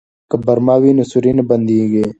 [0.29, 2.03] که برمه وي نو سوري نه بنديږي.